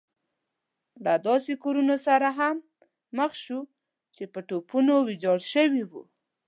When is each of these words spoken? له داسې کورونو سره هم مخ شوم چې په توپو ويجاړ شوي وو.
له 1.03 1.13
داسې 1.27 1.53
کورونو 1.63 1.95
سره 2.07 2.27
هم 2.39 2.55
مخ 3.17 3.31
شوم 3.43 3.65
چې 4.15 4.23
په 4.33 4.39
توپو 4.49 4.77
ويجاړ 5.07 5.39
شوي 5.53 5.83
وو. 5.89 6.03